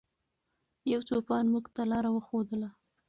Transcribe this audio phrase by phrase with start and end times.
[0.91, 2.69] یو چوپان موږ ته لاره وښودله.